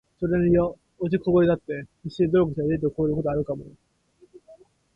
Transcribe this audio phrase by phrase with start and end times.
[0.27, 0.79] ｢それによ……
[0.97, 3.69] 落ちこぼれだって必死で努力すりゃエリートを超えることがあるかもよ｣